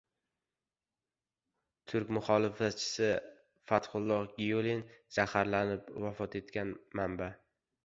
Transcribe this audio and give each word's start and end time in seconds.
Turk 1.93 2.13
muxolifatchisi 2.17 3.11
Fatxulloh 3.71 4.19
Gyulen 4.41 4.83
zaharlanib, 5.19 5.95
vafot 6.09 6.43
etgan— 6.43 6.77
manba 7.03 7.33